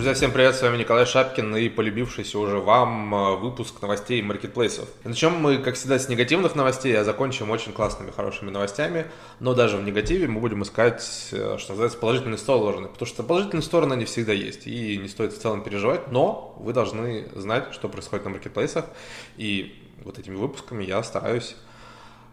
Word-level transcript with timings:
Друзья, 0.00 0.14
всем 0.14 0.32
привет, 0.32 0.54
с 0.54 0.62
вами 0.62 0.78
Николай 0.78 1.04
Шапкин 1.04 1.54
и 1.56 1.68
полюбившийся 1.68 2.38
уже 2.38 2.56
вам 2.56 3.14
э, 3.14 3.36
выпуск 3.36 3.82
новостей 3.82 4.22
маркетплейсов. 4.22 4.88
Начнем 5.04 5.34
мы, 5.34 5.58
как 5.58 5.74
всегда, 5.74 5.98
с 5.98 6.08
негативных 6.08 6.54
новостей, 6.54 6.98
а 6.98 7.04
закончим 7.04 7.50
очень 7.50 7.72
классными, 7.72 8.10
хорошими 8.10 8.48
новостями, 8.48 9.04
но 9.40 9.52
даже 9.52 9.76
в 9.76 9.84
негативе 9.84 10.26
мы 10.26 10.40
будем 10.40 10.62
искать, 10.62 11.28
э, 11.32 11.58
что 11.58 11.72
называется, 11.72 11.98
положительные 11.98 12.38
стороны, 12.38 12.88
потому 12.88 13.06
что 13.06 13.22
положительные 13.22 13.62
стороны 13.62 13.92
не 13.92 14.06
всегда 14.06 14.32
есть, 14.32 14.66
и 14.66 14.96
не 14.96 15.06
стоит 15.06 15.34
в 15.34 15.38
целом 15.38 15.62
переживать, 15.62 16.10
но 16.10 16.56
вы 16.58 16.72
должны 16.72 17.28
знать, 17.34 17.74
что 17.74 17.90
происходит 17.90 18.24
на 18.24 18.30
маркетплейсах, 18.30 18.86
и 19.36 19.84
вот 20.02 20.18
этими 20.18 20.36
выпусками 20.36 20.82
я 20.82 21.02
стараюсь 21.02 21.56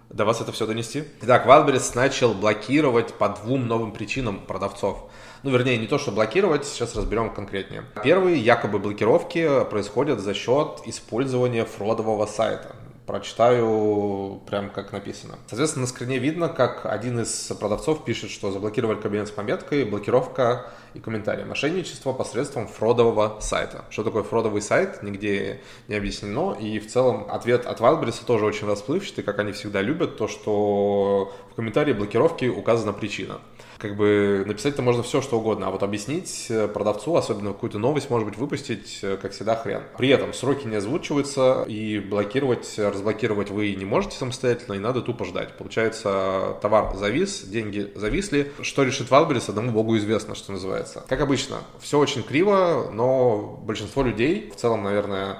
до 0.09 0.25
вас 0.25 0.41
это 0.41 0.51
все 0.51 0.65
донести. 0.65 1.03
Итак, 1.21 1.45
Wildberries 1.45 1.91
начал 1.95 2.33
блокировать 2.33 3.13
по 3.13 3.29
двум 3.29 3.67
новым 3.67 3.91
причинам 3.91 4.39
продавцов. 4.39 5.09
Ну, 5.43 5.51
вернее, 5.51 5.77
не 5.77 5.87
то, 5.87 5.97
что 5.97 6.11
блокировать, 6.11 6.65
сейчас 6.65 6.95
разберем 6.95 7.33
конкретнее. 7.33 7.83
Первые 8.04 8.37
якобы 8.37 8.79
блокировки 8.79 9.65
происходят 9.69 10.19
за 10.19 10.33
счет 10.33 10.82
использования 10.85 11.65
фродового 11.65 12.25
сайта 12.25 12.75
прочитаю 13.07 14.42
прям 14.46 14.70
как 14.70 14.92
написано. 14.92 15.36
Соответственно, 15.47 15.86
на 15.86 15.88
скрине 15.88 16.20
видно, 16.20 16.50
как 16.50 16.86
один 16.86 17.21
из 17.21 17.52
продавцов 17.60 18.04
пишет, 18.04 18.30
что 18.30 18.52
заблокировали 18.52 19.00
кабинет 19.00 19.30
с 19.30 19.32
пометкой 19.32 19.86
«Блокировка 19.86 20.68
и 20.93 21.00
комментарий. 21.00 21.46
Мошенничество 21.46 22.11
посредством 22.11 22.68
фродового 22.68 23.39
сайта». 23.39 23.86
Что 23.89 24.04
такое 24.04 24.24
фродовый 24.24 24.61
сайт, 24.61 25.02
нигде 25.02 25.61
не 25.88 25.96
объяснено. 25.96 26.54
И 26.60 26.80
в 26.80 26.88
целом 26.88 27.25
ответ 27.30 27.66
от 27.66 27.80
Wildberries 27.80 28.25
тоже 28.25 28.46
очень 28.46 28.68
расплывчатый, 28.68 29.24
как 29.24 29.39
они 29.39 29.54
всегда 29.54 29.82
любят, 29.82 30.18
то, 30.18 30.28
что 30.28 31.33
в 31.52 31.55
комментарии 31.55 31.94
блокировки 31.94 32.45
указана 32.45 32.92
причина 32.92 33.39
как 33.78 33.95
бы 33.95 34.44
написать-то 34.45 34.81
можно 34.81 35.03
все, 35.03 35.22
что 35.22 35.39
угодно, 35.39 35.67
а 35.67 35.69
вот 35.69 35.83
объяснить 35.83 36.52
продавцу, 36.73 37.16
особенно 37.16 37.53
какую-то 37.53 37.80
новость, 37.80 38.09
может 38.09 38.28
быть, 38.28 38.38
выпустить, 38.38 38.99
э, 39.02 39.17
как 39.17 39.31
всегда, 39.31 39.55
хрен. 39.55 39.83
При 39.97 40.09
этом 40.09 40.33
сроки 40.33 40.66
не 40.67 40.77
озвучиваются, 40.77 41.64
и 41.67 41.99
блокировать, 41.99 42.73
разблокировать 42.97 43.49
вы 43.49 43.73
не 43.75 43.85
можете 43.85 44.17
самостоятельно, 44.17 44.73
и 44.73 44.79
надо 44.79 45.01
тупо 45.01 45.25
ждать. 45.25 45.55
Получается, 45.57 46.57
товар 46.61 46.95
завис, 46.95 47.43
деньги 47.43 47.91
зависли. 47.95 48.51
Что 48.61 48.83
решит 48.83 49.09
Валберис, 49.09 49.49
одному 49.49 49.71
богу 49.71 49.97
известно, 49.97 50.35
что 50.35 50.51
называется. 50.51 51.03
Как 51.07 51.21
обычно, 51.21 51.57
все 51.79 51.99
очень 51.99 52.23
криво, 52.23 52.89
но 52.91 53.59
большинство 53.63 54.03
людей, 54.03 54.51
в 54.51 54.55
целом, 54.55 54.83
наверное, 54.83 55.39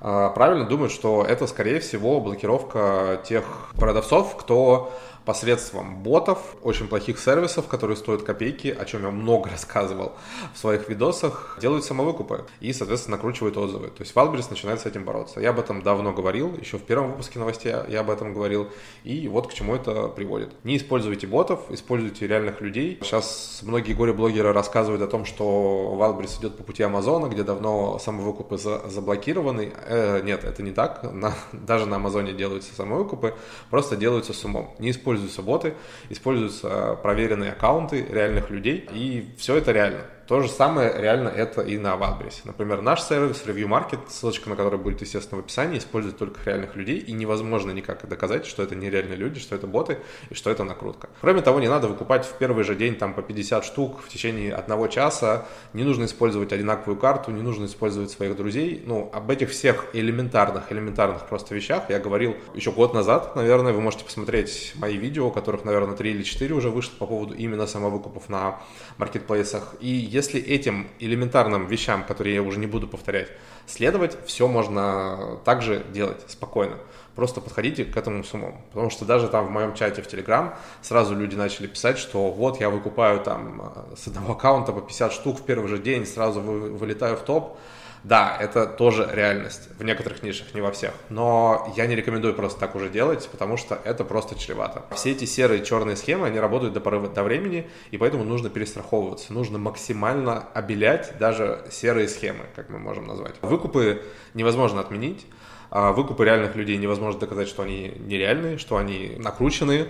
э, 0.00 0.30
правильно 0.34 0.66
думают, 0.66 0.92
что 0.92 1.24
это, 1.24 1.46
скорее 1.46 1.80
всего, 1.80 2.20
блокировка 2.20 3.22
тех 3.24 3.44
продавцов, 3.76 4.36
кто 4.36 4.92
посредством 5.26 6.02
ботов, 6.02 6.38
очень 6.62 6.86
плохих 6.86 7.18
сервисов, 7.18 7.66
которые 7.66 7.96
стоят 7.96 8.22
копейки, 8.22 8.68
о 8.68 8.84
чем 8.84 9.02
я 9.02 9.10
много 9.10 9.50
рассказывал 9.56 10.12
в 10.54 10.58
своих 10.58 10.88
видосах, 10.88 11.58
делают 11.60 11.84
самовыкупы 11.84 12.46
и, 12.60 12.72
соответственно, 12.72 13.16
накручивают 13.16 13.56
отзывы. 13.56 13.88
То 13.88 14.02
есть 14.02 14.14
Wildberries 14.14 14.46
начинает 14.48 14.80
с 14.80 14.86
этим 14.86 15.04
бороться. 15.04 15.40
Я 15.40 15.50
об 15.50 15.58
этом 15.58 15.82
давно 15.82 16.12
говорил, 16.12 16.56
еще 16.56 16.78
в 16.78 16.82
первом 16.82 17.10
выпуске 17.10 17.38
новостей 17.40 17.74
я 17.88 18.00
об 18.00 18.10
этом 18.10 18.32
говорил, 18.32 18.68
и 19.02 19.26
вот 19.26 19.48
к 19.48 19.52
чему 19.52 19.74
это 19.74 20.08
приводит. 20.08 20.52
Не 20.64 20.76
используйте 20.76 21.26
ботов, 21.26 21.60
используйте 21.70 22.26
реальных 22.28 22.60
людей. 22.60 22.98
Сейчас 23.02 23.60
многие 23.62 23.94
горе-блогеры 23.94 24.52
рассказывают 24.52 25.02
о 25.02 25.08
том, 25.08 25.24
что 25.24 25.96
Wildberries 26.00 26.38
идет 26.38 26.56
по 26.56 26.62
пути 26.62 26.84
Амазона, 26.84 27.26
где 27.26 27.42
давно 27.42 27.98
самовыкупы 27.98 28.58
за 28.58 28.88
заблокированы. 28.88 29.72
Э, 29.86 30.22
нет, 30.22 30.44
это 30.44 30.62
не 30.62 30.70
так. 30.70 31.02
На, 31.02 31.34
даже 31.52 31.86
на 31.86 31.96
Амазоне 31.96 32.32
делаются 32.32 32.72
самовыкупы, 32.74 33.34
просто 33.70 33.96
делаются 33.96 34.32
с 34.32 34.44
умом. 34.44 34.74
Не 34.78 34.92
используйте 34.92 35.15
используются 35.16 35.42
боты, 35.42 35.74
используются 36.10 36.98
проверенные 37.02 37.52
аккаунты 37.52 38.06
реальных 38.10 38.50
людей, 38.50 38.88
и 38.92 39.28
все 39.38 39.56
это 39.56 39.72
реально. 39.72 40.02
То 40.26 40.40
же 40.40 40.48
самое 40.48 40.92
реально 41.00 41.28
это 41.28 41.60
и 41.60 41.78
на 41.78 41.94
Wildberries. 41.94 42.40
Например, 42.42 42.82
наш 42.82 43.00
сервис 43.02 43.44
Review 43.46 43.68
Market, 43.68 44.00
ссылочка 44.08 44.50
на 44.50 44.56
который 44.56 44.76
будет, 44.76 45.00
естественно, 45.00 45.40
в 45.40 45.44
описании, 45.44 45.78
использует 45.78 46.18
только 46.18 46.40
реальных 46.44 46.74
людей, 46.74 46.98
и 46.98 47.12
невозможно 47.12 47.70
никак 47.70 48.08
доказать, 48.08 48.44
что 48.44 48.64
это 48.64 48.74
не 48.74 48.90
реальные 48.90 49.16
люди, 49.16 49.38
что 49.38 49.54
это 49.54 49.68
боты 49.68 49.98
и 50.30 50.34
что 50.34 50.50
это 50.50 50.64
накрутка. 50.64 51.10
Кроме 51.20 51.42
того, 51.42 51.60
не 51.60 51.68
надо 51.68 51.86
выкупать 51.86 52.24
в 52.24 52.32
первый 52.38 52.64
же 52.64 52.74
день 52.74 52.96
там 52.96 53.14
по 53.14 53.22
50 53.22 53.64
штук 53.64 54.00
в 54.04 54.08
течение 54.08 54.52
одного 54.52 54.88
часа, 54.88 55.46
не 55.72 55.84
нужно 55.84 56.06
использовать 56.06 56.52
одинаковую 56.52 56.98
карту, 56.98 57.30
не 57.30 57.42
нужно 57.42 57.66
использовать 57.66 58.10
своих 58.10 58.36
друзей. 58.36 58.82
Ну, 58.84 59.08
об 59.12 59.30
этих 59.30 59.50
всех 59.50 59.86
элементарных, 59.92 60.72
элементарных 60.72 61.26
просто 61.28 61.54
вещах 61.54 61.84
я 61.88 62.00
говорил 62.00 62.34
еще 62.52 62.72
год 62.72 62.94
назад, 62.94 63.36
наверное, 63.36 63.72
вы 63.72 63.80
можете 63.80 64.04
посмотреть 64.04 64.72
мои 64.74 64.96
видео, 64.96 65.30
которых, 65.30 65.64
наверное, 65.64 65.94
3 65.94 66.10
или 66.10 66.22
4 66.24 66.52
уже 66.52 66.70
вышло 66.70 66.96
по 66.98 67.06
поводу 67.06 67.34
именно 67.34 67.68
самовыкупов 67.68 68.28
на 68.28 68.58
маркетплейсах. 68.98 69.76
И 69.78 70.15
если 70.16 70.40
этим 70.40 70.88
элементарным 70.98 71.66
вещам, 71.66 72.02
которые 72.02 72.36
я 72.36 72.42
уже 72.42 72.58
не 72.58 72.66
буду 72.66 72.88
повторять, 72.88 73.28
следовать, 73.66 74.16
все 74.24 74.48
можно 74.48 75.38
также 75.44 75.84
делать 75.92 76.22
спокойно. 76.26 76.78
Просто 77.14 77.42
подходите 77.42 77.84
к 77.84 77.96
этому 77.98 78.24
с 78.24 78.32
умом. 78.32 78.62
Потому 78.72 78.88
что 78.90 79.04
даже 79.04 79.28
там 79.28 79.46
в 79.46 79.50
моем 79.50 79.74
чате 79.74 80.00
в 80.00 80.08
Телеграм 80.08 80.54
сразу 80.80 81.14
люди 81.14 81.34
начали 81.34 81.66
писать, 81.66 81.98
что 81.98 82.30
вот 82.30 82.60
я 82.60 82.70
выкупаю 82.70 83.20
там 83.20 83.72
с 83.94 84.06
одного 84.06 84.32
аккаунта 84.32 84.72
по 84.72 84.80
50 84.80 85.12
штук 85.12 85.40
в 85.40 85.42
первый 85.42 85.68
же 85.68 85.78
день, 85.78 86.06
сразу 86.06 86.40
вылетаю 86.40 87.16
в 87.16 87.20
топ. 87.20 87.58
Да, 88.06 88.36
это 88.38 88.66
тоже 88.66 89.10
реальность 89.12 89.68
в 89.80 89.82
некоторых 89.82 90.22
нишах, 90.22 90.54
не 90.54 90.60
во 90.60 90.70
всех. 90.70 90.92
Но 91.08 91.74
я 91.76 91.88
не 91.88 91.96
рекомендую 91.96 92.34
просто 92.34 92.60
так 92.60 92.76
уже 92.76 92.88
делать, 92.88 93.28
потому 93.32 93.56
что 93.56 93.80
это 93.82 94.04
просто 94.04 94.38
чревато. 94.38 94.84
Все 94.94 95.10
эти 95.10 95.24
серые 95.24 95.64
черные 95.64 95.96
схемы, 95.96 96.28
они 96.28 96.38
работают 96.38 96.72
до 96.72 96.80
поры 96.80 97.00
до 97.08 97.24
времени, 97.24 97.68
и 97.90 97.98
поэтому 97.98 98.22
нужно 98.22 98.48
перестраховываться. 98.48 99.32
Нужно 99.32 99.58
максимально 99.58 100.44
обелять 100.54 101.18
даже 101.18 101.64
серые 101.68 102.06
схемы, 102.06 102.44
как 102.54 102.70
мы 102.70 102.78
можем 102.78 103.08
назвать. 103.08 103.34
Выкупы 103.42 104.00
невозможно 104.34 104.80
отменить. 104.80 105.26
А 105.70 105.90
выкупы 105.90 106.24
реальных 106.24 106.54
людей 106.54 106.76
невозможно 106.76 107.18
доказать, 107.18 107.48
что 107.48 107.64
они 107.64 107.92
нереальные, 107.98 108.58
что 108.58 108.76
они 108.76 109.16
накрученные. 109.18 109.88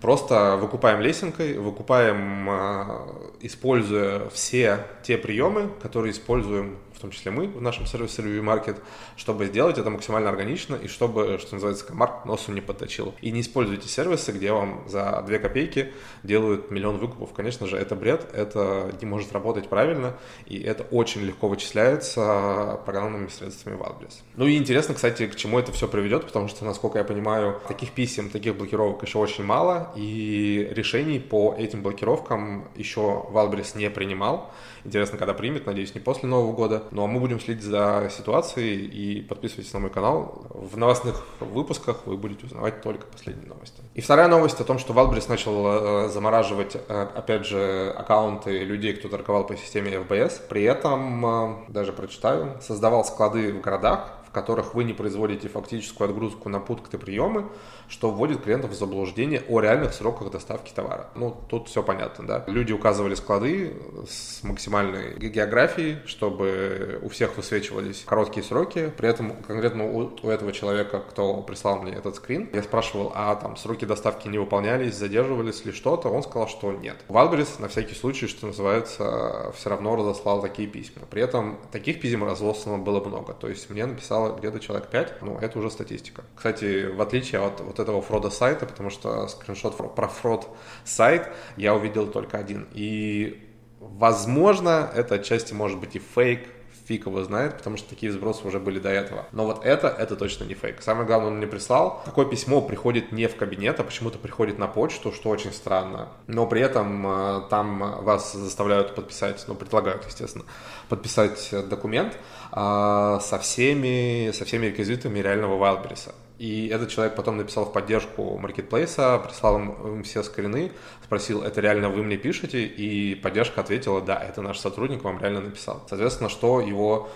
Просто 0.00 0.56
выкупаем 0.56 1.00
лесенкой, 1.00 1.58
выкупаем, 1.58 2.48
а, 2.48 3.32
используя 3.40 4.28
все 4.28 4.86
те 5.02 5.18
приемы, 5.18 5.70
которые 5.82 6.12
используем 6.12 6.78
в 6.96 7.00
том 7.00 7.10
числе 7.10 7.30
мы 7.30 7.46
в 7.46 7.60
нашем 7.60 7.86
сервисе 7.86 8.22
Review 8.22 8.42
Market, 8.42 8.78
чтобы 9.16 9.46
сделать 9.46 9.78
это 9.78 9.90
максимально 9.90 10.30
органично 10.30 10.76
и 10.76 10.88
чтобы, 10.88 11.38
что 11.38 11.54
называется, 11.54 11.84
комар 11.84 12.24
носу 12.24 12.52
не 12.52 12.60
подточил. 12.60 13.14
И 13.20 13.30
не 13.30 13.42
используйте 13.42 13.88
сервисы, 13.88 14.32
где 14.32 14.52
вам 14.52 14.84
за 14.88 15.22
2 15.26 15.38
копейки 15.38 15.92
делают 16.22 16.70
миллион 16.70 16.98
выкупов. 16.98 17.32
Конечно 17.32 17.66
же, 17.66 17.76
это 17.76 17.94
бред, 17.94 18.30
это 18.32 18.92
не 19.00 19.06
может 19.06 19.32
работать 19.32 19.68
правильно, 19.68 20.16
и 20.46 20.58
это 20.58 20.84
очень 20.84 21.22
легко 21.22 21.48
вычисляется 21.48 22.80
программными 22.84 23.28
средствами 23.28 23.76
Wildberries. 23.76 24.22
Ну 24.36 24.46
и 24.46 24.56
интересно, 24.56 24.94
кстати, 24.94 25.26
к 25.26 25.36
чему 25.36 25.58
это 25.58 25.72
все 25.72 25.88
приведет, 25.88 26.24
потому 26.26 26.48
что, 26.48 26.64
насколько 26.64 26.98
я 26.98 27.04
понимаю, 27.04 27.60
таких 27.68 27.92
писем, 27.92 28.30
таких 28.30 28.56
блокировок 28.56 29.02
еще 29.02 29.18
очень 29.18 29.44
мало, 29.44 29.92
и 29.96 30.68
решений 30.72 31.20
по 31.20 31.54
этим 31.58 31.82
блокировкам 31.82 32.68
еще 32.74 33.26
Wildberries 33.30 33.76
не 33.76 33.90
принимал. 33.90 34.50
Интересно, 34.84 35.18
когда 35.18 35.34
примет, 35.34 35.66
надеюсь, 35.66 35.94
не 35.94 36.00
после 36.00 36.28
Нового 36.28 36.52
года. 36.52 36.84
Ну 36.90 37.04
а 37.04 37.06
мы 37.06 37.20
будем 37.20 37.40
следить 37.40 37.64
за 37.64 38.10
ситуацией 38.10 38.86
и 38.86 39.22
подписывайтесь 39.22 39.72
на 39.72 39.80
мой 39.80 39.90
канал. 39.90 40.46
В 40.50 40.76
новостных 40.76 41.26
выпусках 41.40 42.06
вы 42.06 42.16
будете 42.16 42.46
узнавать 42.46 42.82
только 42.82 43.06
последние 43.06 43.48
новости. 43.48 43.80
И 43.94 44.00
вторая 44.00 44.28
новость 44.28 44.60
о 44.60 44.64
том, 44.64 44.78
что 44.78 44.92
Wildberries 44.92 45.28
начал 45.28 45.66
э, 45.66 46.08
замораживать, 46.08 46.76
э, 46.76 47.08
опять 47.14 47.46
же, 47.46 47.94
аккаунты 47.96 48.64
людей, 48.64 48.94
кто 48.94 49.08
торговал 49.08 49.46
по 49.46 49.56
системе 49.56 49.92
FBS. 49.92 50.42
При 50.48 50.62
этом, 50.64 51.26
э, 51.26 51.54
даже 51.68 51.92
прочитаю, 51.92 52.58
создавал 52.60 53.04
склады 53.04 53.52
в 53.52 53.60
городах, 53.60 54.16
которых 54.36 54.74
вы 54.74 54.84
не 54.84 54.92
производите 54.92 55.48
фактическую 55.48 56.10
отгрузку 56.10 56.50
на 56.50 56.60
пункты 56.60 56.98
приемы, 56.98 57.48
что 57.88 58.10
вводит 58.10 58.42
клиентов 58.42 58.72
в 58.72 58.74
заблуждение 58.74 59.42
о 59.48 59.60
реальных 59.60 59.94
сроках 59.94 60.30
доставки 60.30 60.72
товара. 60.74 61.08
Ну, 61.14 61.34
тут 61.48 61.68
все 61.68 61.82
понятно, 61.82 62.26
да. 62.26 62.44
Люди 62.46 62.72
указывали 62.74 63.14
склады 63.14 63.72
с 64.06 64.42
максимальной 64.42 65.18
географией, 65.18 66.00
чтобы 66.04 67.00
у 67.02 67.08
всех 67.08 67.34
высвечивались 67.38 68.04
короткие 68.04 68.44
сроки. 68.44 68.92
При 68.98 69.08
этом 69.08 69.32
конкретно 69.48 69.84
у, 69.84 70.12
у 70.22 70.28
этого 70.28 70.52
человека, 70.52 71.02
кто 71.08 71.40
прислал 71.40 71.80
мне 71.80 71.92
этот 71.92 72.16
скрин, 72.16 72.50
я 72.52 72.62
спрашивал, 72.62 73.12
а 73.14 73.36
там 73.36 73.56
сроки 73.56 73.86
доставки 73.86 74.28
не 74.28 74.36
выполнялись, 74.36 74.94
задерживались 74.94 75.64
ли 75.64 75.72
что-то, 75.72 76.10
он 76.10 76.22
сказал, 76.22 76.46
что 76.46 76.72
нет. 76.72 76.96
Wildberries 77.08 77.58
на 77.58 77.68
всякий 77.68 77.94
случай, 77.94 78.26
что 78.26 78.48
называется, 78.48 79.50
все 79.56 79.70
равно 79.70 79.96
разослал 79.96 80.42
такие 80.42 80.68
письма. 80.68 81.06
При 81.08 81.22
этом 81.22 81.58
таких 81.72 82.02
писем 82.02 82.22
разослано 82.22 82.76
было 82.84 83.00
много. 83.02 83.32
То 83.32 83.48
есть 83.48 83.70
мне 83.70 83.86
написал 83.86 84.25
написало 84.26 84.38
где-то 84.38 84.60
человек 84.60 84.88
5, 84.88 85.22
ну, 85.22 85.38
это 85.38 85.58
уже 85.58 85.70
статистика. 85.70 86.24
Кстати, 86.34 86.86
в 86.86 87.00
отличие 87.00 87.40
от 87.40 87.60
вот 87.60 87.78
этого 87.78 88.02
фрода 88.02 88.30
сайта, 88.30 88.66
потому 88.66 88.90
что 88.90 89.28
скриншот 89.28 89.76
про 89.94 90.08
фрод 90.08 90.48
сайт 90.84 91.28
я 91.56 91.74
увидел 91.74 92.06
только 92.06 92.38
один. 92.38 92.66
И, 92.72 93.48
возможно, 93.80 94.90
это 94.94 95.16
отчасти 95.16 95.54
может 95.54 95.78
быть 95.78 95.96
и 95.96 95.98
фейк, 95.98 96.48
фиг 96.86 97.06
его 97.06 97.22
знает, 97.24 97.58
потому 97.58 97.76
что 97.76 97.88
такие 97.88 98.12
сбросы 98.12 98.46
уже 98.46 98.60
были 98.60 98.78
до 98.78 98.90
этого. 98.90 99.26
Но 99.32 99.44
вот 99.44 99.64
это, 99.64 99.88
это 99.88 100.16
точно 100.16 100.44
не 100.44 100.54
фейк. 100.54 100.82
Самое 100.82 101.06
главное, 101.06 101.28
он 101.28 101.38
мне 101.38 101.46
прислал. 101.46 102.02
Такое 102.04 102.26
письмо 102.26 102.60
приходит 102.62 103.12
не 103.12 103.26
в 103.26 103.36
кабинет, 103.36 103.80
а 103.80 103.84
почему-то 103.84 104.18
приходит 104.18 104.58
на 104.58 104.68
почту, 104.68 105.12
что 105.12 105.30
очень 105.30 105.52
странно. 105.52 106.08
Но 106.26 106.46
при 106.46 106.60
этом 106.60 107.06
э, 107.06 107.42
там 107.50 108.04
вас 108.04 108.32
заставляют 108.32 108.94
подписать, 108.94 109.44
ну, 109.48 109.54
предлагают, 109.54 110.04
естественно, 110.06 110.44
подписать 110.88 111.52
документ 111.68 112.16
э, 112.52 113.18
со 113.20 113.38
всеми, 113.40 114.30
со 114.32 114.44
всеми 114.44 114.66
реквизитами 114.66 115.18
реального 115.18 115.56
Wildberries. 115.58 116.12
И 116.38 116.68
этот 116.68 116.90
человек 116.90 117.14
потом 117.14 117.38
написал 117.38 117.64
в 117.64 117.72
поддержку 117.72 118.36
маркетплейса, 118.38 119.18
прислал 119.18 119.58
им 119.58 120.02
все 120.02 120.22
скрины, 120.22 120.70
спросил, 121.02 121.42
это 121.42 121.60
реально 121.60 121.88
вы 121.88 122.02
мне 122.02 122.18
пишете? 122.18 122.64
И 122.64 123.14
поддержка 123.14 123.62
ответила, 123.62 124.02
да, 124.02 124.22
это 124.22 124.42
наш 124.42 124.58
сотрудник 124.58 125.02
вам 125.02 125.18
реально 125.18 125.40
написал. 125.40 125.82
Соответственно, 125.88 126.28
что 126.28 126.60
его 126.60 127.08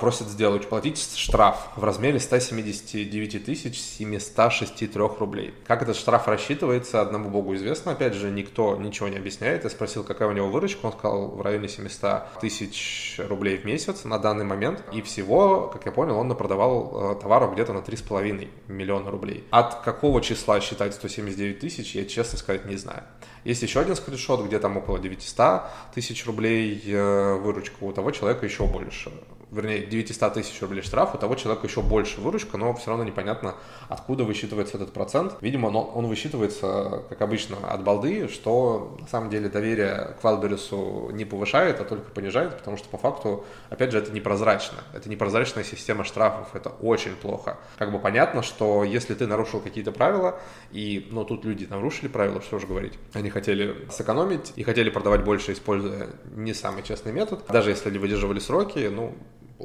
просят 0.00 0.28
сделать, 0.28 0.68
платить 0.68 0.98
штраф 1.16 1.68
в 1.76 1.84
размере 1.84 2.20
179 2.20 3.76
763 3.76 5.02
рублей. 5.18 5.54
Как 5.66 5.82
этот 5.82 5.96
штраф 5.96 6.28
рассчитывается, 6.28 7.00
одному 7.00 7.30
богу 7.30 7.54
известно. 7.54 7.92
Опять 7.92 8.14
же, 8.14 8.30
никто 8.30 8.76
ничего 8.76 9.08
не 9.08 9.16
объясняет. 9.16 9.64
Я 9.64 9.70
спросил, 9.70 10.04
какая 10.04 10.28
у 10.28 10.32
него 10.32 10.48
выручка. 10.48 10.86
Он 10.86 10.92
сказал, 10.92 11.28
в 11.28 11.40
районе 11.42 11.68
700 11.68 12.40
тысяч 12.40 13.16
рублей 13.18 13.58
в 13.58 13.64
месяц 13.64 14.04
на 14.04 14.18
данный 14.18 14.44
момент. 14.44 14.84
И 14.92 15.02
всего, 15.02 15.68
как 15.68 15.86
я 15.86 15.92
понял, 15.92 16.18
он 16.18 16.28
напродавал 16.28 17.16
э, 17.16 17.20
товару 17.20 17.50
где-то 17.52 17.72
на 17.72 17.78
3,5 17.78 18.48
миллиона 18.68 19.10
рублей. 19.10 19.44
От 19.50 19.82
какого 19.82 20.20
числа 20.20 20.60
считать 20.60 20.94
179 20.94 21.58
тысяч, 21.58 21.94
я, 21.94 22.04
честно 22.04 22.38
сказать, 22.38 22.64
не 22.66 22.76
знаю. 22.76 23.02
Есть 23.44 23.62
еще 23.62 23.80
один 23.80 23.96
скриншот, 23.96 24.44
где 24.46 24.58
там 24.58 24.76
около 24.76 24.98
900 24.98 25.62
тысяч 25.94 26.24
рублей 26.26 26.80
э, 26.86 27.34
выручка. 27.34 27.76
У 27.80 27.92
того 27.92 28.10
человека 28.12 28.46
еще 28.46 28.66
больше 28.66 29.10
вернее, 29.52 29.86
900 29.86 30.34
тысяч 30.34 30.60
рублей 30.62 30.82
штраф, 30.82 31.14
у 31.14 31.18
того 31.18 31.34
человека 31.34 31.66
еще 31.66 31.82
больше 31.82 32.20
выручка, 32.20 32.56
но 32.56 32.74
все 32.74 32.90
равно 32.90 33.04
непонятно, 33.04 33.54
откуда 33.88 34.24
высчитывается 34.24 34.76
этот 34.76 34.92
процент. 34.92 35.34
Видимо, 35.40 35.66
он, 35.66 35.76
он 35.76 36.06
высчитывается, 36.06 37.02
как 37.08 37.20
обычно, 37.20 37.56
от 37.68 37.84
балды, 37.84 38.28
что 38.28 38.96
на 39.00 39.06
самом 39.06 39.30
деле 39.30 39.48
доверие 39.48 40.16
к 40.20 40.24
Валбересу 40.24 41.10
не 41.12 41.24
повышает, 41.24 41.80
а 41.80 41.84
только 41.84 42.10
понижает, 42.10 42.56
потому 42.56 42.76
что 42.76 42.88
по 42.88 42.96
факту, 42.96 43.44
опять 43.68 43.92
же, 43.92 43.98
это 43.98 44.10
непрозрачно. 44.10 44.78
Это 44.94 45.10
непрозрачная 45.10 45.64
система 45.64 46.04
штрафов, 46.04 46.54
это 46.54 46.70
очень 46.70 47.14
плохо. 47.14 47.58
Как 47.76 47.92
бы 47.92 47.98
понятно, 47.98 48.42
что 48.42 48.84
если 48.84 49.14
ты 49.14 49.26
нарушил 49.26 49.60
какие-то 49.60 49.92
правила, 49.92 50.40
и, 50.70 51.06
ну, 51.10 51.24
тут 51.24 51.44
люди 51.44 51.66
нарушили 51.68 52.08
правила, 52.08 52.40
что 52.40 52.58
же 52.58 52.66
говорить, 52.66 52.94
они 53.12 53.28
хотели 53.28 53.86
сэкономить 53.90 54.52
и 54.56 54.62
хотели 54.62 54.88
продавать 54.88 55.24
больше, 55.24 55.52
используя 55.52 56.08
не 56.34 56.54
самый 56.54 56.82
честный 56.82 57.12
метод, 57.12 57.44
даже 57.50 57.70
если 57.70 57.90
они 57.90 57.98
выдерживали 57.98 58.38
сроки, 58.38 58.88
ну, 58.90 59.14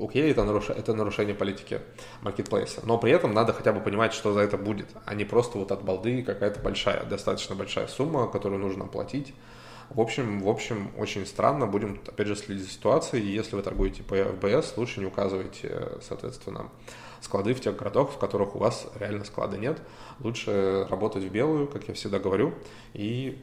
окей, 0.01 0.31
это, 0.31 0.43
наруш... 0.43 0.69
это 0.69 0.93
нарушение 0.93 1.35
политики 1.35 1.81
маркетплейса, 2.21 2.81
но 2.85 2.97
при 2.97 3.11
этом 3.11 3.33
надо 3.33 3.53
хотя 3.53 3.73
бы 3.73 3.81
понимать, 3.81 4.13
что 4.13 4.33
за 4.33 4.41
это 4.41 4.57
будет, 4.57 4.87
а 5.05 5.13
не 5.13 5.25
просто 5.25 5.57
вот 5.57 5.71
от 5.71 5.83
балды 5.83 6.23
какая-то 6.23 6.59
большая, 6.59 7.03
достаточно 7.05 7.55
большая 7.55 7.87
сумма, 7.87 8.27
которую 8.27 8.59
нужно 8.59 8.85
оплатить. 8.85 9.33
В 9.89 10.01
общем, 10.01 10.41
в 10.41 10.49
общем, 10.49 10.91
очень 10.97 11.25
странно. 11.25 11.65
Будем, 11.65 12.01
опять 12.05 12.27
же, 12.27 12.35
следить 12.35 12.65
за 12.65 12.69
ситуацией. 12.69 13.25
Если 13.25 13.55
вы 13.55 13.61
торгуете 13.61 14.03
по 14.03 14.15
ФБС, 14.15 14.75
лучше 14.75 14.99
не 14.99 15.05
указывайте, 15.05 15.99
соответственно, 16.01 16.69
склады 17.21 17.53
в 17.53 17.61
тех 17.61 17.75
городах, 17.75 18.11
в 18.11 18.17
которых 18.17 18.55
у 18.55 18.59
вас 18.59 18.87
реально 18.99 19.23
склада 19.23 19.57
нет. 19.57 19.81
Лучше 20.19 20.85
работать 20.89 21.23
в 21.23 21.31
белую, 21.31 21.67
как 21.67 21.87
я 21.87 21.93
всегда 21.93 22.19
говорю, 22.19 22.53
и, 22.93 23.41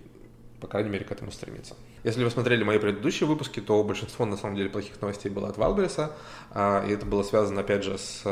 по 0.65 0.71
крайней 0.71 0.89
мере, 0.89 1.05
к 1.05 1.13
этому 1.13 1.31
стремиться. 1.31 1.77
Если 2.05 2.25
вы 2.25 2.31
смотрели 2.31 2.65
мои 2.65 2.79
предыдущие 2.79 3.29
выпуски, 3.29 3.61
то 3.61 3.85
большинство, 3.85 4.25
на 4.25 4.39
самом 4.39 4.57
деле, 4.57 4.71
плохих 4.71 4.99
новостей 4.99 5.31
было 5.31 5.49
от 5.51 5.59
Валбериса, 5.59 6.13
и 6.55 6.91
это 6.91 7.05
было 7.05 7.23
связано, 7.23 7.61
опять 7.61 7.85
же, 7.85 7.99
с, 7.99 8.23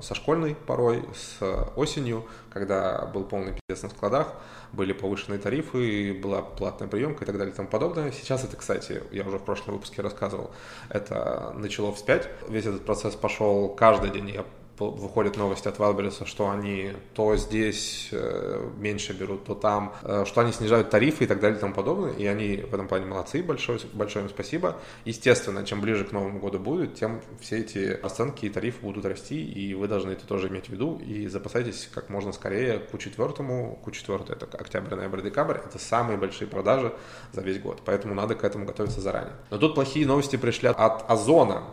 со 0.00 0.14
школьной 0.14 0.54
порой, 0.54 1.04
с 1.12 1.42
осенью, 1.74 2.28
когда 2.50 3.06
был 3.06 3.24
полный 3.24 3.52
пиздец 3.54 3.82
на 3.82 3.90
складах, 3.90 4.32
были 4.72 4.92
повышенные 4.92 5.40
тарифы, 5.40 6.14
была 6.14 6.40
платная 6.40 6.86
приемка 6.86 7.24
и 7.24 7.26
так 7.26 7.36
далее 7.36 7.52
и 7.52 7.56
тому 7.56 7.68
подобное. 7.68 8.12
Сейчас 8.12 8.44
это, 8.44 8.56
кстати, 8.56 9.02
я 9.10 9.26
уже 9.26 9.38
в 9.38 9.44
прошлом 9.44 9.74
выпуске 9.74 10.02
рассказывал, 10.02 10.52
это 10.88 11.52
начало 11.56 11.92
вспять. 11.92 12.28
Весь 12.48 12.66
этот 12.66 12.84
процесс 12.84 13.16
пошел 13.16 13.70
каждый 13.70 14.10
день. 14.10 14.30
Я 14.30 14.44
выходят 14.78 15.36
новости 15.36 15.68
от 15.68 15.78
Wildberries, 15.78 16.26
что 16.26 16.50
они 16.50 16.92
то 17.14 17.36
здесь 17.36 18.08
э, 18.12 18.70
меньше 18.78 19.12
берут, 19.12 19.44
то 19.44 19.54
там, 19.54 19.94
э, 20.02 20.24
что 20.26 20.40
они 20.40 20.52
снижают 20.52 20.90
тарифы 20.90 21.24
и 21.24 21.26
так 21.26 21.40
далее 21.40 21.58
и 21.58 21.60
тому 21.60 21.74
подобное, 21.74 22.12
и 22.12 22.26
они 22.26 22.58
в 22.58 22.74
этом 22.74 22.88
плане 22.88 23.06
молодцы, 23.06 23.42
большое, 23.42 23.78
большое 23.92 24.24
им 24.24 24.30
спасибо. 24.30 24.76
Естественно, 25.04 25.64
чем 25.64 25.80
ближе 25.80 26.04
к 26.04 26.12
Новому 26.12 26.38
году 26.38 26.58
будет, 26.58 26.94
тем 26.94 27.20
все 27.40 27.58
эти 27.58 27.98
расценки 28.02 28.46
и 28.46 28.50
тарифы 28.50 28.80
будут 28.80 29.04
расти, 29.04 29.42
и 29.42 29.74
вы 29.74 29.88
должны 29.88 30.12
это 30.12 30.26
тоже 30.26 30.48
иметь 30.48 30.66
в 30.66 30.68
виду, 30.70 30.98
и 30.98 31.26
запасайтесь 31.28 31.88
как 31.92 32.08
можно 32.08 32.32
скорее 32.32 32.78
к 32.78 32.98
четвертому, 32.98 33.80
к 33.84 33.90
четвертому 33.92 34.36
это 34.36 34.46
октябрь, 34.56 34.94
ноябрь, 34.94 35.22
декабрь, 35.22 35.56
это 35.56 35.78
самые 35.78 36.18
большие 36.18 36.48
продажи 36.48 36.92
за 37.32 37.40
весь 37.40 37.60
год, 37.60 37.82
поэтому 37.84 38.14
надо 38.14 38.34
к 38.34 38.44
этому 38.44 38.64
готовиться 38.66 39.00
заранее. 39.00 39.34
Но 39.50 39.58
тут 39.58 39.74
плохие 39.74 40.06
новости 40.06 40.36
пришли 40.36 40.68
от 40.68 41.10
Озона, 41.10 41.64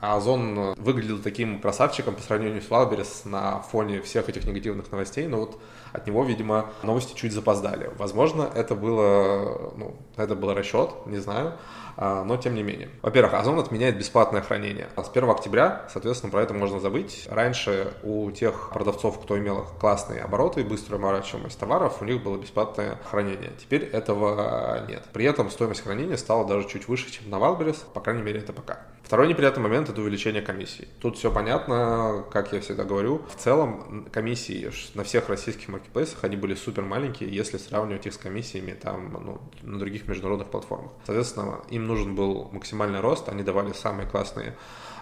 а 0.00 0.16
Озон 0.16 0.74
выглядел 0.76 1.18
таким 1.18 1.60
красавчиком 1.60 2.14
по 2.14 2.22
сравнению 2.22 2.62
с 2.62 2.70
Wildberries 2.70 3.24
на 3.24 3.60
фоне 3.60 4.02
всех 4.02 4.28
этих 4.28 4.44
негативных 4.44 4.90
новостей, 4.90 5.26
но 5.26 5.38
вот 5.38 5.60
от 5.92 6.06
него, 6.06 6.24
видимо, 6.24 6.66
новости 6.82 7.16
чуть 7.16 7.32
запоздали. 7.32 7.90
Возможно, 7.96 8.50
это 8.54 8.74
было, 8.74 9.72
ну, 9.76 9.96
это 10.16 10.34
был 10.34 10.52
расчет, 10.54 10.90
не 11.06 11.18
знаю. 11.18 11.54
А, 11.98 12.24
но 12.24 12.36
тем 12.36 12.54
не 12.54 12.62
менее. 12.62 12.90
Во-первых, 13.00 13.32
Озон 13.34 13.58
отменяет 13.58 13.96
бесплатное 13.96 14.42
хранение. 14.42 14.88
С 14.96 15.08
1 15.08 15.30
октября, 15.30 15.86
соответственно, 15.90 16.30
про 16.30 16.42
это 16.42 16.52
можно 16.52 16.78
забыть. 16.78 17.26
Раньше 17.30 17.94
у 18.02 18.30
тех 18.30 18.70
продавцов, 18.72 19.18
кто 19.22 19.38
имел 19.38 19.66
классные 19.80 20.20
обороты 20.20 20.60
и 20.60 20.64
быструю 20.64 21.00
оборачиваемость 21.00 21.58
товаров, 21.58 22.02
у 22.02 22.04
них 22.04 22.22
было 22.22 22.36
бесплатное 22.36 22.98
хранение. 23.10 23.52
Теперь 23.58 23.84
этого 23.84 24.86
нет. 24.86 25.04
При 25.12 25.24
этом 25.24 25.50
стоимость 25.50 25.84
хранения 25.84 26.16
стала 26.16 26.46
даже 26.46 26.68
чуть 26.68 26.86
выше, 26.86 27.10
чем 27.10 27.30
на 27.30 27.36
Wildberries, 27.36 27.78
по 27.94 28.00
крайней 28.00 28.22
мере, 28.22 28.40
это 28.40 28.52
пока. 28.52 28.80
Второй 29.02 29.28
неприятный 29.28 29.62
момент– 29.62 29.85
это 29.88 30.00
увеличение 30.00 30.42
комиссий. 30.42 30.88
Тут 31.00 31.16
все 31.18 31.30
понятно, 31.30 32.24
как 32.30 32.52
я 32.52 32.60
всегда 32.60 32.84
говорю. 32.84 33.22
В 33.28 33.36
целом, 33.36 34.08
комиссии 34.12 34.70
на 34.94 35.04
всех 35.04 35.28
российских 35.28 35.68
маркетплейсах, 35.68 36.24
они 36.24 36.36
были 36.36 36.54
супер 36.54 36.82
маленькие, 36.82 37.34
если 37.34 37.58
сравнивать 37.58 38.06
их 38.06 38.14
с 38.14 38.18
комиссиями 38.18 38.72
там, 38.72 39.12
ну, 39.12 39.40
на 39.62 39.78
других 39.78 40.06
международных 40.08 40.50
платформах. 40.50 40.92
Соответственно, 41.04 41.60
им 41.70 41.86
нужен 41.86 42.14
был 42.14 42.48
максимальный 42.52 43.00
рост, 43.00 43.28
они 43.28 43.42
давали 43.42 43.72
самые 43.72 44.08
классные 44.08 44.54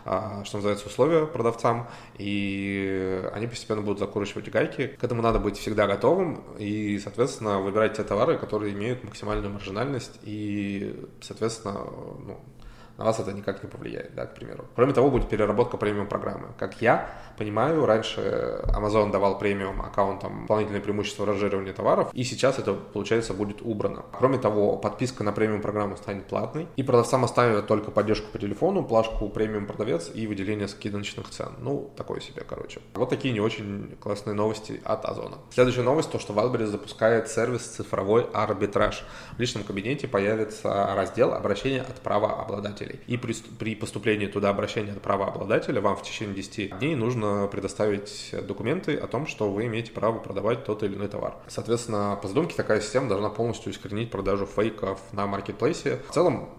а, 0.06 0.44
что 0.44 0.58
называется, 0.58 0.86
условия 0.86 1.26
продавцам, 1.26 1.88
и 2.18 3.22
они 3.32 3.46
постепенно 3.46 3.80
будут 3.80 3.98
закручивать 3.98 4.50
гайки. 4.50 4.88
К 4.88 5.04
этому 5.04 5.22
надо 5.22 5.38
быть 5.38 5.56
всегда 5.56 5.86
готовым 5.86 6.44
и, 6.58 6.98
соответственно, 6.98 7.60
выбирать 7.60 7.96
те 7.96 8.04
товары, 8.04 8.36
которые 8.36 8.74
имеют 8.74 9.02
максимальную 9.02 9.50
маржинальность 9.50 10.20
и, 10.22 11.06
соответственно, 11.22 11.78
ну, 12.26 12.38
на 12.96 13.04
вас 13.04 13.18
это 13.18 13.32
никак 13.32 13.62
не 13.62 13.68
повлияет, 13.68 14.14
да, 14.14 14.26
к 14.26 14.34
примеру. 14.34 14.66
Кроме 14.76 14.92
того, 14.92 15.10
будет 15.10 15.28
переработка 15.28 15.76
премиум 15.76 16.06
программы. 16.06 16.48
Как 16.58 16.80
я 16.80 17.10
понимаю, 17.36 17.86
раньше 17.86 18.62
Amazon 18.68 19.10
давал 19.10 19.38
премиум 19.38 19.82
аккаунтам 19.82 20.42
дополнительное 20.42 20.80
преимущество 20.80 21.26
ранжирования 21.26 21.72
товаров, 21.72 22.10
и 22.12 22.22
сейчас 22.24 22.58
это, 22.58 22.74
получается, 22.74 23.34
будет 23.34 23.62
убрано. 23.62 24.04
Кроме 24.16 24.38
того, 24.38 24.76
подписка 24.76 25.24
на 25.24 25.32
премиум 25.32 25.60
программу 25.60 25.96
станет 25.96 26.26
платной, 26.26 26.68
и 26.76 26.82
продавцам 26.82 27.24
оставят 27.24 27.66
только 27.66 27.90
поддержку 27.90 28.30
по 28.30 28.38
телефону, 28.38 28.84
плашку 28.84 29.28
премиум 29.28 29.66
продавец 29.66 30.10
и 30.14 30.26
выделение 30.26 30.68
скидочных 30.68 31.30
цен. 31.30 31.54
Ну, 31.58 31.90
такое 31.96 32.20
себе, 32.20 32.42
короче. 32.48 32.80
Вот 32.94 33.10
такие 33.10 33.34
не 33.34 33.40
очень 33.40 33.96
классные 34.00 34.34
новости 34.34 34.80
от 34.84 35.04
Озона. 35.04 35.38
Следующая 35.50 35.82
новость, 35.82 36.10
то, 36.10 36.18
что 36.18 36.32
Wildberries 36.32 36.66
запускает 36.66 37.28
сервис 37.28 37.62
цифровой 37.62 38.26
арбитраж. 38.32 39.04
В 39.36 39.40
личном 39.40 39.64
кабинете 39.64 40.06
появится 40.06 40.94
раздел 40.94 41.32
обращения 41.34 41.82
от 41.82 42.00
правообладателя 42.00 42.83
правообладателей. 42.84 43.00
И 43.06 43.16
при, 43.16 43.34
при 43.58 43.74
поступлении 43.74 44.26
туда 44.26 44.50
обращения 44.50 44.92
от 44.92 45.02
правообладателя 45.02 45.80
вам 45.80 45.96
в 45.96 46.02
течение 46.02 46.34
10 46.34 46.78
дней 46.78 46.94
нужно 46.94 47.48
предоставить 47.50 48.34
документы 48.46 48.96
о 48.96 49.06
том, 49.06 49.26
что 49.26 49.50
вы 49.50 49.66
имеете 49.66 49.92
право 49.92 50.18
продавать 50.18 50.64
тот 50.64 50.82
или 50.82 50.94
иной 50.94 51.08
товар. 51.08 51.36
Соответственно, 51.48 52.18
по 52.20 52.28
задумке 52.28 52.54
такая 52.54 52.80
система 52.80 53.08
должна 53.08 53.30
полностью 53.30 53.72
искоренить 53.72 54.10
продажу 54.10 54.46
фейков 54.46 55.00
на 55.12 55.26
маркетплейсе. 55.26 56.00
В 56.08 56.14
целом, 56.14 56.50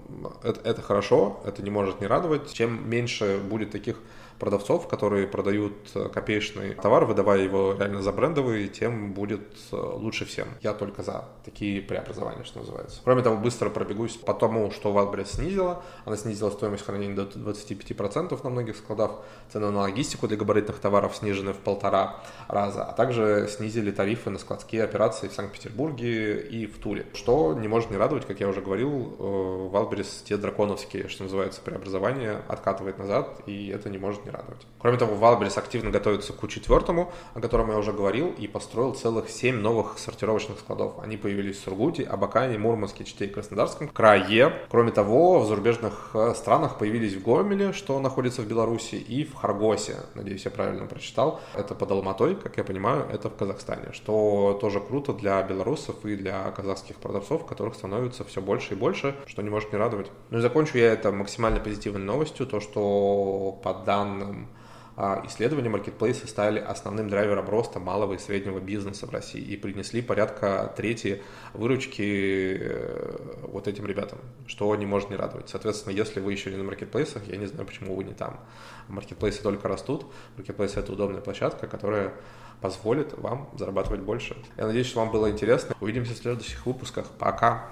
это, 0.44 0.60
это 0.62 0.82
хорошо, 0.82 1.42
это 1.46 1.62
не 1.62 1.70
может 1.70 2.02
не 2.02 2.08
радовать. 2.08 2.54
Чем 2.54 2.90
меньше 2.90 3.40
будет 3.44 3.72
таких 3.72 3.98
продавцов, 4.40 4.88
которые 4.88 5.28
продают 5.28 5.74
э, 5.94 6.10
копеечный 6.10 6.74
товар, 6.74 7.06
выдавая 7.06 7.40
его 7.40 7.76
реально 7.78 8.02
за 8.02 8.12
брендовый, 8.12 8.68
тем 8.68 9.14
будет 9.14 9.42
э, 9.72 9.76
лучше 9.76 10.26
всем. 10.26 10.48
Я 10.62 10.74
только 10.74 11.04
за 11.04 11.26
такие 11.44 11.82
преобразования, 11.82 12.44
что 12.44 12.60
называется. 12.60 13.02
Кроме 13.04 13.22
того, 13.22 13.38
быстро 13.38 13.70
пробегусь 13.70 14.16
по 14.18 14.34
тому, 14.34 14.72
что 14.72 14.94
Wildberries 14.94 15.36
снизила. 15.36 15.84
Она 16.06 16.18
снизила 16.18 16.50
стоимость 16.50 16.86
хранения 16.86 17.16
до 17.16 17.24
25% 17.24 18.40
на 18.44 18.50
многих 18.50 18.78
складах. 18.78 19.22
Цены 19.52 19.72
на 19.72 19.80
логистику 19.82 20.28
для 20.28 20.38
габаритных 20.38 20.80
товаров 20.80 21.16
снижены 21.16 21.54
в 21.54 21.58
полтора 21.58 22.22
раза, 22.48 22.84
а 22.84 22.94
также 22.94 23.48
снизили 23.50 23.92
тарифы 23.92 24.30
на 24.30 24.40
складские 24.40 24.84
операции 24.84 25.28
в 25.28 25.34
Санкт-Петербурге 25.34 26.42
и 26.42 26.66
в 26.66 26.78
Туле. 26.80 27.06
Что 27.14 27.54
не 27.54 27.68
может 27.68 27.92
не 27.92 27.98
радовать, 27.98 28.26
как 28.26 28.40
я 28.40 28.50
уже 28.50 28.62
говорил, 28.62 29.16
Wildberries 29.72 30.24
те 30.26 30.38
драконовские, 30.38 31.08
что 31.08 31.24
называется, 31.24 31.62
преобразования 31.62 32.42
откатывает 32.48 32.98
назад, 32.98 33.42
и 33.46 33.68
это 33.68 33.90
не 33.90 33.98
может 33.98 34.25
не 34.26 34.32
радовать. 34.32 34.66
Кроме 34.80 34.98
того, 34.98 35.16
Wildberries 35.16 35.58
активно 35.58 35.92
готовится 35.92 36.34
к 36.34 36.48
четвертому, 36.48 37.12
о 37.34 37.42
котором 37.42 37.72
я 37.72 37.78
уже 37.78 37.94
говорил, 37.94 38.34
и 38.38 38.48
построил 38.48 38.94
целых 38.94 39.30
семь 39.30 39.56
новых 39.56 39.98
сортировочных 39.98 40.60
складов. 40.60 41.00
Они 41.00 41.18
появились 41.18 41.58
в 41.58 41.64
Сургуте, 41.64 42.04
Абакане, 42.04 42.58
Мурманске, 42.58 43.04
Чите 43.04 43.26
и 43.26 43.30
Краснодарском 43.30 43.88
крае. 43.88 44.54
Кроме 44.70 44.92
того, 44.92 45.40
в 45.40 45.48
зарубежных 45.48 46.12
э, 46.14 46.34
странах 46.36 46.78
появились 46.78 47.14
в 47.14 47.24
Гомеле, 47.24 47.74
что 47.74 48.00
находится 48.00 48.42
в 48.42 48.48
Беларуси, 48.48 48.96
и 48.96 49.24
в 49.24 49.36
Харгосе. 49.36 49.98
Надеюсь, 50.16 50.46
я 50.46 50.52
правильно 50.52 50.86
прочитал. 50.86 51.40
Это 51.54 51.76
под 51.76 51.92
Алматой, 51.92 52.36
как 52.36 52.58
я 52.58 52.64
понимаю, 52.64 53.06
это 53.12 53.30
в 53.30 53.36
Казахстане, 53.36 53.92
что 53.92 54.58
тоже 54.62 54.80
круто 54.80 55.14
для 55.14 55.42
белорусов 55.44 56.04
и 56.06 56.16
для 56.16 56.52
казахских 56.52 56.98
продавцов, 56.98 57.46
которых 57.46 57.76
становится 57.76 58.24
все 58.24 58.42
больше 58.42 58.74
и 58.74 58.78
больше, 58.78 59.16
что 59.28 59.42
не 59.42 59.50
может 59.50 59.72
не 59.72 59.78
радовать. 59.78 60.12
Ну 60.30 60.40
и 60.40 60.42
закончу 60.42 60.78
я 60.78 60.94
это 60.94 61.12
максимально 61.12 61.60
позитивной 61.60 62.02
новостью, 62.02 62.48
то 62.48 62.60
что 62.60 63.60
по 63.64 63.74
данным 63.74 64.15
а, 64.98 65.22
исследования 65.26 65.68
маркетплейсы 65.68 66.26
стали 66.26 66.60
основным 66.60 67.10
драйвером 67.10 67.50
роста 67.50 67.80
малого 67.80 68.14
и 68.14 68.18
среднего 68.18 68.60
бизнеса 68.60 69.06
в 69.06 69.10
России 69.10 69.42
и 69.42 69.58
принесли 69.58 70.02
порядка 70.02 70.74
трети 70.78 71.22
выручки 71.54 72.58
э, 72.62 73.18
вот 73.44 73.68
этим 73.68 73.86
ребятам, 73.86 74.20
что 74.48 74.74
не 74.76 74.86
может 74.86 75.10
не 75.10 75.18
радовать. 75.18 75.50
Соответственно, 75.50 75.94
если 75.94 76.22
вы 76.22 76.32
еще 76.32 76.50
не 76.50 76.58
на 76.58 76.64
маркетплейсах, 76.64 77.28
я 77.28 77.36
не 77.36 77.46
знаю, 77.46 77.66
почему 77.66 77.94
вы 77.94 78.06
не 78.06 78.14
там. 78.14 78.40
Маркетплейсы 78.88 79.44
только 79.44 79.68
растут. 79.68 80.06
Маркетплейсы— 80.38 80.80
это 80.82 80.94
удобная 80.94 81.20
площадка, 81.20 81.68
которая 81.68 82.14
позволит 82.62 83.18
вам 83.18 83.50
зарабатывать 83.58 84.00
больше. 84.00 84.38
Я 84.56 84.68
надеюсь, 84.68 84.88
что 84.88 85.02
вам 85.02 85.12
было 85.12 85.30
интересно. 85.30 85.76
Увидимся 85.82 86.14
в 86.14 86.18
следующих 86.18 86.66
выпусках. 86.66 87.08
Пока! 87.20 87.70